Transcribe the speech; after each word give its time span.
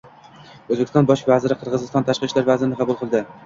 O‘zbekiston 0.75 1.11
Bosh 1.11 1.23
vaziri 1.33 1.59
Qirg‘iziston 1.61 2.11
tashqi 2.11 2.33
ishlar 2.33 2.51
vazirini 2.51 2.85
qabul 2.85 3.03
qildi 3.05 3.27